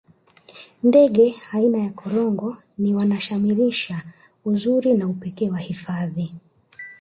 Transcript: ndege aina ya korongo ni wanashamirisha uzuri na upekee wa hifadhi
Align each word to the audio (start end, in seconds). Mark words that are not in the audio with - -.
ndege 0.83 1.35
aina 1.51 1.77
ya 1.77 1.89
korongo 1.89 2.57
ni 2.77 2.95
wanashamirisha 2.95 4.01
uzuri 4.45 4.93
na 4.93 5.07
upekee 5.07 5.49
wa 5.49 5.57
hifadhi 5.59 6.33